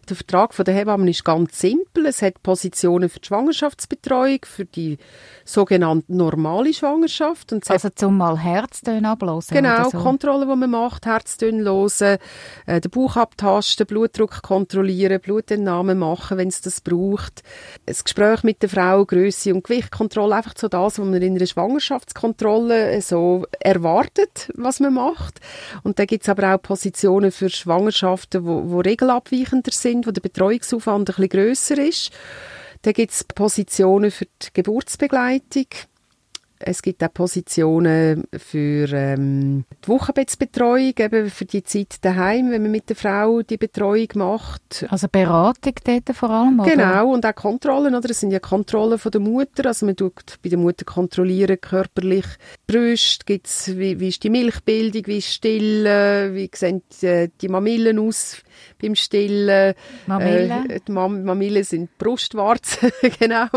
[0.10, 2.06] Der Vertrag von der Hebammen ist ganz simpel.
[2.06, 4.98] Es hat Positionen für die Schwangerschaftsbetreuung, für die
[5.46, 7.54] sogenannte normale Schwangerschaft.
[7.54, 9.98] Und also zum mal Herztöne ablosen Genau, so.
[10.00, 12.18] Kontrolle, die man macht, Herztöne losen,
[12.66, 17.44] äh, den Bauch abtasten, Blutdruck kontrollieren, Blutentnahme machen, wenn es das braucht.
[17.86, 21.46] Das Gespräch mit der Frau, Größe und Gewichtkontrolle, einfach so das, was man in einer
[21.46, 25.40] Schwangerschaftskontrolle äh, so erwartet, was man macht.
[25.84, 28.82] Und da gibt es aber auch Positionen für Schwangerschaften, wo, wo
[29.15, 32.12] regelabweichender sind, wo der Betreuungsaufwand ein bisschen grösser ist.
[32.82, 35.67] Dann gibt es Positionen für die Geburtsbegleitung.
[36.65, 42.71] Es gibt auch Positionen für ähm, die Wochenbettsbetreuung, eben für die Zeit daheim, wenn man
[42.71, 44.86] mit der Frau die Betreuung macht.
[44.89, 46.69] Also Beratung dort vor allem, oder?
[46.69, 48.10] Genau, und auch Kontrollen, oder?
[48.10, 52.26] Es sind ja Kontrollen von der Mutter, also man tut bei der Mutter kontrollieren, körperlich,
[52.65, 57.49] Brüste, gibt's, wie, wie ist die Milchbildung, wie ist Stillen, wie sehen die, äh, die
[57.49, 58.38] Mamillen aus,
[58.82, 59.74] beim Stillen.
[60.08, 60.70] Mamillen?
[60.70, 63.48] Äh, die Mam Mamillen sind Brustwarzen, genau.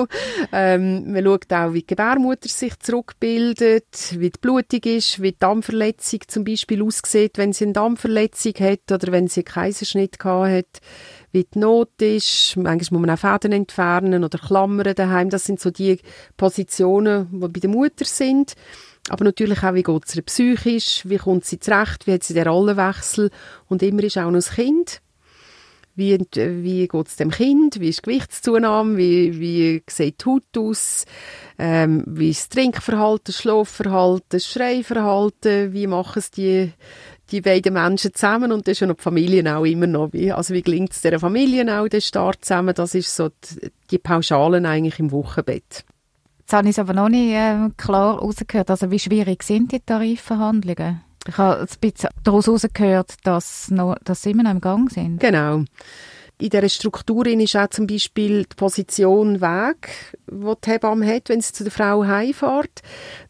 [0.52, 5.38] Ähm, man schaut auch, wie die Gebärmutter sich zurückbildet, wie die Blutung ist, wie die
[5.38, 10.50] Darmverletzung zum Beispiel aussieht, wenn sie eine Darmverletzung hat oder wenn sie einen Kaiserschnitt gehabt
[10.50, 10.80] hat
[11.36, 12.56] wie die Not ist.
[12.56, 15.28] Manchmal muss man auch Fäden entfernen oder Klammern daheim.
[15.28, 15.98] Das sind so die
[16.36, 18.54] Positionen, die bei der Mutter sind.
[19.08, 22.34] Aber natürlich auch, wie geht es ihr psychisch, wie kommt sie zurecht, wie hat sie
[22.34, 23.30] den Rollenwechsel.
[23.68, 25.00] Und immer ist auch noch das Kind.
[25.98, 30.58] Wie, wie geht es dem Kind, wie ist die Gewichtszunahme, wie, wie sieht die Haut
[30.58, 31.06] aus,
[31.58, 36.70] ähm, wie ist das Trinkverhalten, das Schlafverhalten, das Schreiverhalten, wie machen es die,
[37.30, 38.52] die beiden Menschen zusammen?
[38.52, 41.00] Und das ist ja noch die Familie auch immer noch, wie, also wie gelingt es
[41.00, 45.86] der Familie auch, der Start zusammen, das ist so die, die Pauschalen eigentlich im Wochenbett.
[46.46, 48.70] Jetzt habe ich es aber noch nicht äh, klar herausgehört.
[48.70, 51.00] Also wie schwierig sind die Tarifverhandlungen?
[51.26, 53.72] Ich habe ein bisschen daraus herausgehört, dass,
[54.04, 55.18] dass sie immer noch im Gang sind.
[55.18, 55.64] Genau.
[56.38, 59.88] In dieser Struktur ist auch zum Beispiel die Position Weg,
[60.30, 62.80] die die Hebamme hat, wenn sie zu der Frau heimfährt.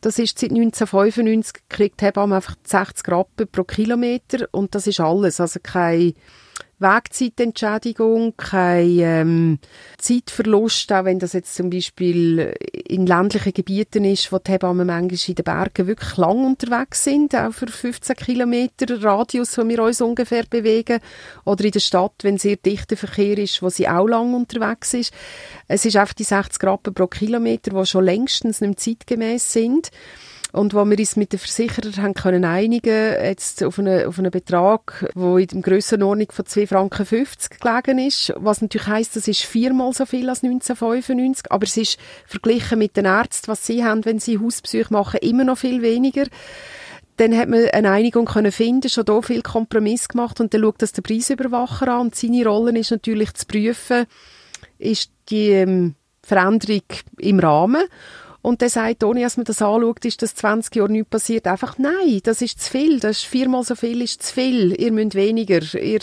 [0.02, 5.00] Das ist seit 1995 kriegt die Hebamme einfach 60 Rappen pro Kilometer und das ist
[5.00, 5.40] alles.
[5.40, 6.12] Also keine
[6.78, 9.58] Wegzeitentschädigung, kein ähm,
[9.96, 12.54] Zeitverlust, auch wenn das jetzt zum Beispiel
[12.86, 17.34] in ländlichen Gebieten ist, wo die Hebammen manchmal in den Bergen wirklich lang unterwegs sind,
[17.34, 21.00] auch für 15 Kilometer Radius, wo wir uns ungefähr bewegen,
[21.44, 25.14] oder in der Stadt, wenn sehr dichter Verkehr ist, wo sie auch lang unterwegs ist.
[25.68, 29.90] Es ist einfach die 60 Rappen pro Kilometer, die schon längstens nicht zeitgemäß sind.
[30.56, 34.30] Und wo wir uns mit den Versicherern haben können einigen, jetzt auf einen, auf einen
[34.30, 37.26] Betrag, der in der Grössenordnung von 2,50 Franken
[37.60, 41.98] gelegen ist, was natürlich heisst, das ist viermal so viel als 1995, aber es ist
[42.26, 46.24] verglichen mit den Ärzten, was sie haben, wenn sie Hauspsych machen, immer noch viel weniger.
[47.18, 50.40] Dann hat man eine Einigung können finden, schon da viel Kompromiss gemacht.
[50.40, 52.00] Und dann schaut das der Preisüberwacher an.
[52.00, 54.06] Und seine Rolle ist natürlich zu prüfen,
[54.78, 56.82] ist die ähm, Veränderung
[57.18, 57.82] im Rahmen
[58.46, 61.48] und der sagt, ohne dass man das anschaut, ist das 20 Jahre nichts passiert.
[61.48, 63.00] Einfach, nein, das ist zu viel.
[63.00, 64.80] Das ist viermal so viel, ist zu viel.
[64.80, 65.60] Ihr müsst weniger.
[65.74, 65.98] Ihr,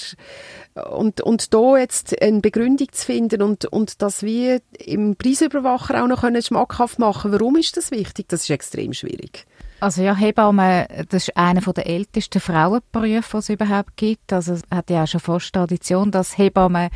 [0.92, 6.08] und, und da jetzt eine Begründung zu finden und, und das wie im Preisüberwacher auch
[6.08, 9.46] noch können schmackhaft machen warum ist das wichtig, das ist extrem schwierig.
[9.80, 14.34] Also ja, Hebamme, das ist einer der ältesten Frauenberufe, die es überhaupt gibt.
[14.34, 16.90] Also es hat ja auch schon fast Tradition, dass Hebammen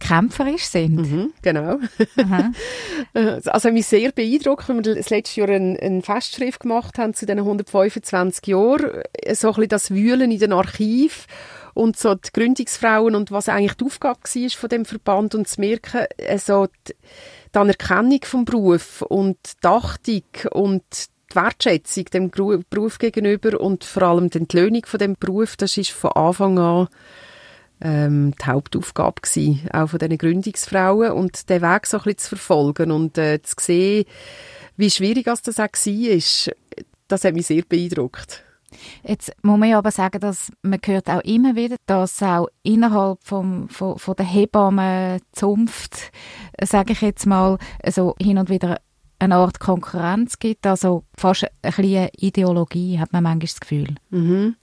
[0.00, 0.96] kämpferisch sind.
[0.96, 1.78] Mhm, genau.
[3.46, 7.26] also mich sehr beeindruckt, wenn wir das letzte Jahr eine, eine Festschrift gemacht haben zu
[7.26, 11.26] diesen 125 Jahren, so ein bisschen das Wühlen in den Archiv
[11.74, 15.60] und so die Gründungsfrauen und was eigentlich die Aufgabe war von dem Verband und zu
[15.60, 16.94] merken, also die,
[17.54, 20.82] die Anerkennung vom Beruf und die Achtung und
[21.30, 25.90] die Wertschätzung dem Beruf gegenüber und vor allem die Entlöhnung von dem Beruf, das ist
[25.90, 26.88] von Anfang an
[27.80, 32.28] ähm, die Hauptaufgabe gewesen, auch von diesen Gründungsfrauen und den Weg so ein bisschen zu
[32.36, 34.04] verfolgen und äh, zu sehen,
[34.76, 36.52] wie schwierig das auch war,
[37.08, 38.44] das hat mich sehr beeindruckt.
[39.02, 43.18] Jetzt muss man ja aber sagen, dass man hört auch immer wieder, dass auch innerhalb
[43.22, 46.12] vom, von, von der Hebammenzunft,
[46.62, 47.58] sage ich jetzt mal,
[47.90, 48.80] so hin und wieder
[49.18, 53.94] eine Art Konkurrenz gibt, also fast ein bisschen Ideologie, hat man manchmal das Gefühl.
[54.10, 54.56] Mhm.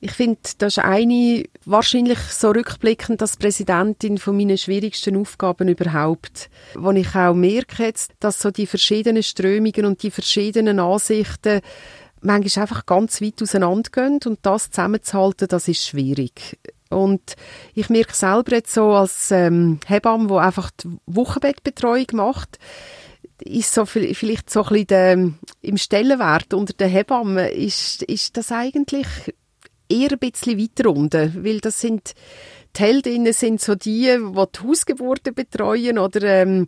[0.00, 6.50] Ich finde, das ist eine, wahrscheinlich so rückblickend als Präsidentin von meinen schwierigsten Aufgaben überhaupt.
[6.74, 11.60] Wo ich auch merke jetzt, dass so die verschiedenen Strömungen und die verschiedenen Ansichten
[12.20, 16.58] manchmal einfach ganz weit auseinandergehen und das zusammenzuhalten, das ist schwierig.
[16.90, 17.34] Und
[17.74, 22.58] ich merke selber jetzt so als ähm, Hebamme, die einfach die Wochenbettbetreuung macht,
[23.40, 25.30] ist so vielleicht so ein bisschen der,
[25.62, 29.06] im Stellenwert unter den Hebammen ist, ist das eigentlich
[29.88, 32.14] eher ein bisschen weiter unten, weil das sind
[32.76, 36.66] die Heldinnen sind so die, die die Hausgeburten betreuen oder, ähm,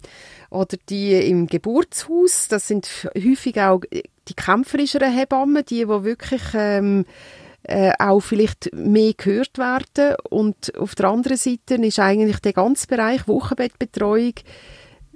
[0.50, 2.48] oder die im Geburtshaus.
[2.48, 7.04] Das sind häufig auch die kämpferischeren Hebammen, die, die wirklich ähm,
[7.64, 10.16] äh, auch vielleicht mehr gehört werden.
[10.30, 14.34] Und auf der anderen Seite ist eigentlich der ganze Bereich Wochenbettbetreuung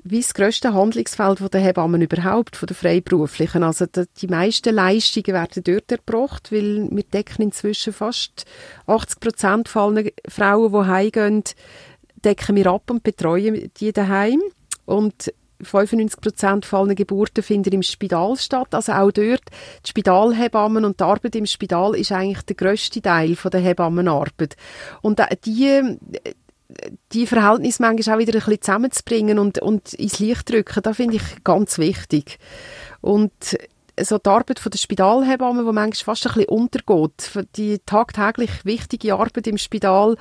[0.05, 3.63] wie das grösste Handlungsfeld der Hebammen überhaupt, von der Freiberuflichen.
[3.63, 8.45] Also die meisten Leistungen werden dort erbracht, weil wir decken inzwischen fast
[8.87, 11.45] 80 Prozent von Frauen, die heimgehen,
[12.25, 14.41] decken wir ab und betreuen die daheim.
[14.85, 18.75] Und 95 Prozent von allen Geburten finden im Spital statt.
[18.75, 19.43] Also auch dort,
[19.85, 24.57] die Spitalhebammen und die Arbeit im Spital ist eigentlich der grösste Teil der Hebammenarbeit.
[25.03, 25.99] Und die,
[27.13, 31.17] die Verhältnisse manchmal auch wieder ein bisschen zusammenzubringen und, und ins Licht drücken, das finde
[31.17, 32.39] ich ganz wichtig.
[33.01, 33.33] Und
[34.01, 39.15] so die Arbeit von der Spitalhebamme, die manchmal fast ein bisschen untergeht, die tagtäglich wichtige
[39.15, 40.17] Arbeit im Spital,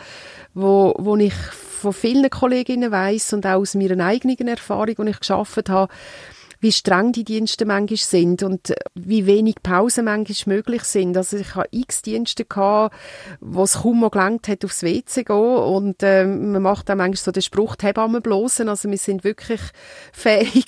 [0.53, 5.19] wo, wo ich von vielen Kolleginnen weiß und auch aus meiner eigenen Erfahrung, die ich
[5.19, 5.91] geschafft habe,
[6.61, 11.17] wie streng die Dienste manchmal sind und äh, wie wenig Pausen manchmal möglich sind.
[11.17, 12.95] Also ich habe x Dienste gehabt,
[13.39, 17.23] wo es kaum noch gelangt hat, aufs WC gehen und äh, man macht dann manchmal
[17.23, 18.69] so den Spruch, die Hebammen bloßen.
[18.69, 19.61] Also wir sind wirklich
[20.13, 20.65] fähig,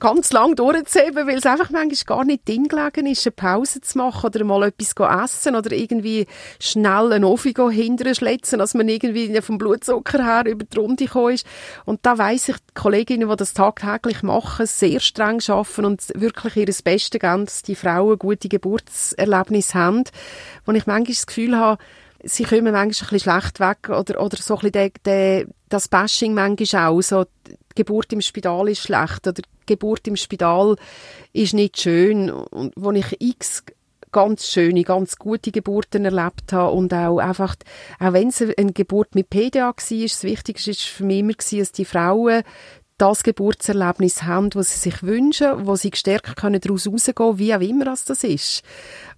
[0.00, 3.98] ganz lang durchzuheben, weil es einfach manchmal gar nicht drin gelegen ist, eine Pause zu
[3.98, 6.26] machen oder mal etwas zu essen oder irgendwie
[6.58, 11.34] schnell einen Ofen hinterher schletzen, dass man irgendwie vom Blutzucker her über die Runde gekommen
[11.34, 11.46] ist.
[11.84, 16.66] Und da weiss ich, Kolleginnen, die das tagtäglich machen, sehr streng arbeiten und wirklich ihr
[16.66, 20.04] Bestes geben, dass die Frauen gute Geburtserlebnisse haben,
[20.64, 21.82] wo ich manchmal das Gefühl habe,
[22.22, 25.88] sie kommen manchmal ein bisschen schlecht weg oder, oder so ein bisschen de, de, das
[25.88, 30.76] Bashing manchmal auch, so die Geburt im Spital ist schlecht oder die Geburt im Spital
[31.32, 32.30] ist nicht schön.
[32.30, 33.64] Und wo ich x
[34.16, 37.54] ganz schöne, ganz gute Geburten erlebt habe und auch einfach,
[38.00, 41.72] auch wenn es eine Geburt mit PDA war, das Wichtigste war für mich immer, dass
[41.72, 42.42] die Frauen
[42.96, 47.60] das Geburtserlebnis haben, was sie sich wünschen, wo sie gestärkt können daraus rausgehen, wie auch
[47.60, 48.62] immer das ist.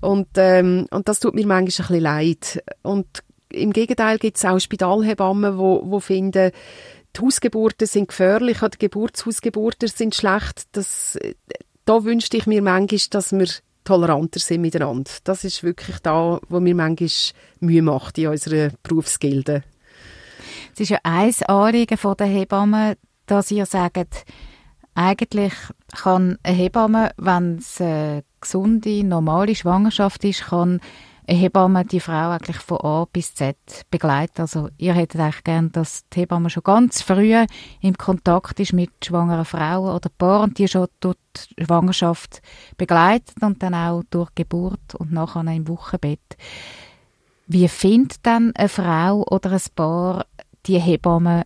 [0.00, 2.64] Und, ähm, und das tut mir manchmal ein bisschen leid.
[2.82, 3.06] Und
[3.50, 6.50] im Gegenteil gibt es auch Spitalhebammen, wo, wo finden,
[7.16, 10.64] die Hausgeburten sind gefährlich oder Geburtshausgeburten sind schlecht.
[10.72, 11.16] Das,
[11.84, 13.46] da wünschte ich mir manchmal, dass wir
[13.88, 15.10] toleranter sind miteinander.
[15.24, 17.08] Das ist wirklich da, wo mir manchmal
[17.60, 19.62] Mühe macht in unserer Berufsgilde.
[20.74, 22.96] Es ist ja ein Anliegen der Hebammen,
[23.26, 24.24] dass ihr sagt,
[24.94, 25.54] eigentlich
[25.96, 30.80] kann eine Hebamme, wenn es eine gesunde, normale Schwangerschaft ist, kann
[31.34, 33.56] Hebamme die Frau eigentlich von A bis Z
[33.90, 34.40] begleiten.
[34.40, 37.34] Also ihr hättet eigentlich gern, dass die Hebamme schon ganz früh
[37.80, 41.16] im Kontakt ist mit schwangeren Frauen oder Paaren, die schon durch
[41.56, 42.40] die Schwangerschaft
[42.76, 46.36] begleitet und dann auch durch Geburt und nachher im Wochenbett.
[47.46, 50.26] Wie findet dann eine Frau oder ein Paar
[50.66, 51.44] die Hebamme,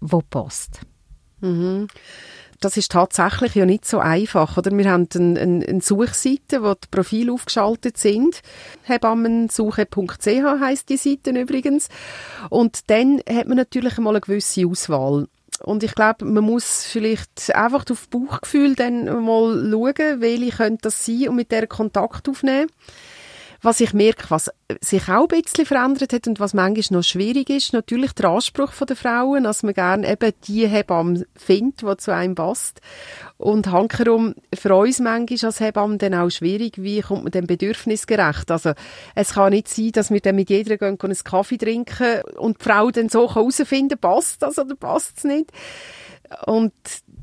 [0.00, 0.80] wo passt?
[1.40, 1.88] Mhm.
[2.60, 4.56] Das ist tatsächlich ja nicht so einfach.
[4.56, 4.70] Oder?
[4.70, 8.42] Wir haben eine, eine, eine Suchseite, wo die Profile aufgeschaltet sind.
[8.82, 11.88] Hebammensuche.ch heißt die Seite übrigens.
[12.50, 15.26] Und dann hat man natürlich einmal eine gewisse Auswahl.
[15.62, 21.04] Und ich glaube, man muss vielleicht einfach auf Bauchgefühl dann mal schauen, welche könnte das
[21.04, 22.70] sein und mit der Kontakt aufnehmen.
[23.62, 27.50] Was ich merke, was sich auch ein bisschen verändert hat und was manchmal noch schwierig
[27.50, 32.14] ist, natürlich der Anspruch der Frauen, dass man gerne eben die Hebamme findet, die zu
[32.14, 32.80] einem passt.
[33.36, 38.06] Und hankerum für uns manchmal als Hebamme dann auch schwierig, wie kommt man dem Bedürfnis
[38.06, 38.50] gerecht.
[38.50, 38.72] Also
[39.14, 42.64] es kann nicht sein, dass wir dann mit jeder gehen, einen Kaffee trinken und die
[42.64, 45.52] Frau dann so herausfinden passt das oder passt es nicht.
[46.46, 46.72] Und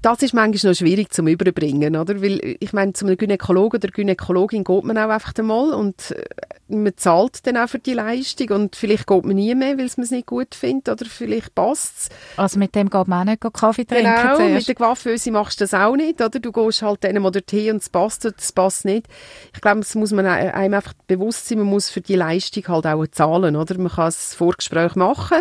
[0.02, 2.22] das ist manchmal noch schwierig zum Überbringen, oder?
[2.22, 6.24] Weil, ich meine, zu einem Gynäkologen oder Gynäkologin geht man auch einfach einmal und äh,
[6.70, 9.98] man zahlt dann auch für die Leistung und vielleicht geht man nie mehr, weil es
[9.98, 12.10] nicht gut findet oder vielleicht passt es.
[12.36, 14.68] Also mit dem geht man auch nicht Kaffee trinken Genau, zuerst.
[14.68, 16.40] mit der Coiffeuse machst du das auch nicht, oder?
[16.40, 19.08] Du gehst halt dann oder Tee und es passt oder es passt nicht.
[19.54, 22.86] Ich glaube, es muss man einem einfach bewusst sein, man muss für die Leistung halt
[22.86, 23.78] auch zahlen, oder?
[23.78, 25.38] Man kann ein Vorgespräch machen,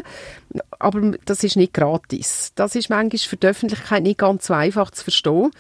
[0.79, 2.53] aber das ist nicht gratis.
[2.55, 5.51] Das ist manchmal für die Öffentlichkeit nicht ganz so einfach zu verstehen.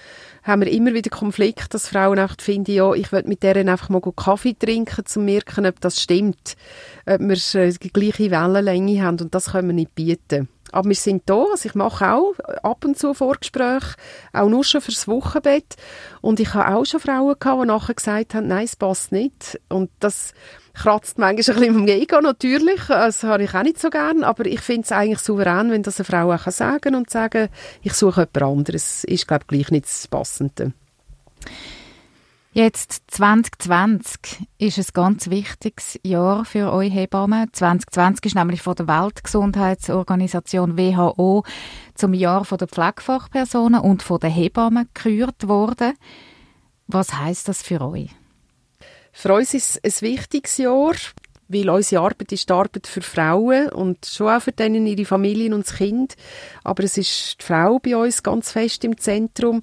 [0.43, 3.89] Haben wir immer wieder Konflikt, dass Frauen einfach finden, ja, ich will mit deren einfach
[3.89, 6.57] mal Kaffee trinken, um zu merken, ob das stimmt,
[7.05, 10.49] ob wir äh, die gleiche Wellenlänge haben und das können wir nicht bieten.
[10.73, 13.95] Aber wir sind da, also ich mache auch ab und zu Vorgespräche,
[14.33, 15.77] auch nur schon fürs Wochenbett.
[16.21, 19.61] Und ich habe auch schon Frauen gehabt, die nachher gesagt haben, nein, es passt nicht.
[19.69, 20.35] Und das
[20.77, 22.81] kratzt manchmal ein bisschen im Ego, natürlich.
[22.89, 24.25] Das habe ich auch nicht so gern.
[24.25, 27.49] Aber ich finde es eigentlich souverän, wenn das eine Frau auch sagen kann und sagen,
[27.83, 29.05] ich suche jemand anderes.
[29.05, 30.73] Ist, glaube ich, gleich nicht das Passende.
[32.53, 37.53] Jetzt 2020 ist ein ganz wichtiges Jahr für euch Hebammen.
[37.53, 41.45] 2020 ist nämlich von der Weltgesundheitsorganisation WHO
[41.95, 45.93] zum Jahr von der Pflegefachpersonen und von der Hebammen gekürt worden.
[46.87, 48.09] Was heißt das für euch?
[49.19, 50.93] Für uns ist es ein wichtiges Jahr,
[51.49, 55.55] weil unsere Arbeit ist die Arbeit für Frauen und schon auch für denen ihre Familien
[55.55, 56.17] und das Kind.
[56.65, 59.63] Aber es ist die Frau bei uns ganz fest im Zentrum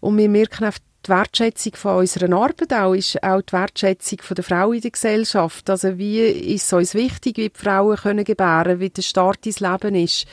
[0.00, 0.76] und wir merken auf
[1.06, 4.90] die Wertschätzung von unserer Arbeit auch ist auch die Wertschätzung von der Frau in der
[4.90, 5.70] Gesellschaft.
[5.70, 9.60] Also wie ist es uns wichtig, wie die Frauen können gebären, wie der Start ins
[9.60, 10.26] Leben ist.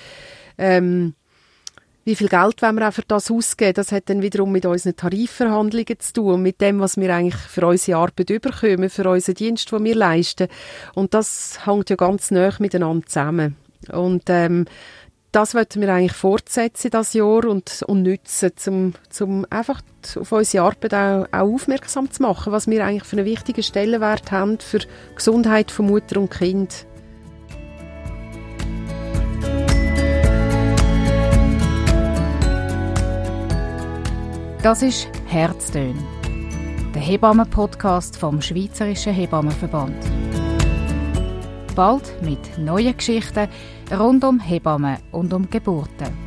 [0.58, 1.14] Ähm,
[2.08, 3.74] wie viel Geld wollen wir auch für das ausgeben?
[3.74, 7.68] Das hat dann wiederum mit unseren Tarifverhandlungen zu tun, mit dem, was wir eigentlich für
[7.68, 10.48] unsere Arbeit überkommen, für unseren Dienst, den wir leisten.
[10.96, 13.58] Und das hängt ja ganz nah miteinander zusammen.
[13.92, 14.68] Und ähm,
[15.34, 19.82] das wollten wir eigentlich fortsetzen das Jahr und, und nutzen, um zum einfach
[20.18, 24.32] auf unsere Arbeit auch, auch, aufmerksam zu machen, was wir eigentlich für einen wichtigen Stellenwert
[24.32, 26.87] haben für die Gesundheit von Mutter und Kind.
[34.68, 35.96] Das ist Herztön,
[36.94, 39.96] der Hebammen-Podcast vom Schweizerischen Hebammenverband.
[41.74, 43.48] Bald mit neuen Geschichten
[43.98, 46.27] rund um Hebammen und um Geburten.